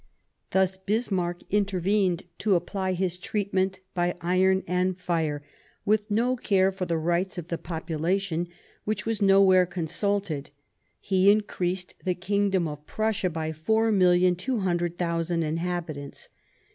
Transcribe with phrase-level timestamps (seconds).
[0.49, 5.43] Thus Bismarck intervened to apply his treatment" by iron and fire";
[5.85, 8.47] with no care for the rights of the population,
[8.83, 10.49] which was nowhere consulted,
[10.99, 16.29] he increased the Kingdom of Prussia by four million two hundred thousand inhabitants.